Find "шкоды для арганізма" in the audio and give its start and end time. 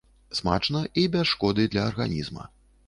1.35-2.53